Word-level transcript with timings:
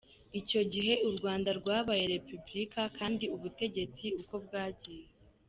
icyo 0.39 0.61
gihe 0.73 0.93
Urwanda 1.07 1.49
rwabaye 1.59 2.03
Repubulika 2.13 2.81
kandi 2.97 3.25
ubutegetsi 3.35 4.05
uko 4.21 4.35
bwagiye 4.45 5.05